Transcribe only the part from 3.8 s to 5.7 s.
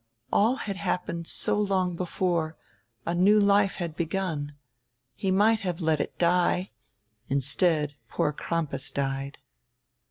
begun— he might